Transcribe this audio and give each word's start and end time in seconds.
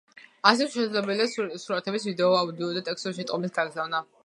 ასევე 0.51 0.71
შესაძლებელია 0.75 1.27
სურათების, 1.65 2.09
ვიდეო, 2.11 2.31
აუდიო 2.41 2.73
და 2.79 2.85
ტექსტური 2.91 3.21
შეტყობინებების 3.21 3.61
გაგზავნა. 3.63 4.05